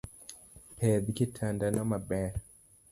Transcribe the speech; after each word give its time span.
Pedh 0.77 1.07
kitanda 1.17 1.67
no 1.75 1.83
maber 1.91 2.31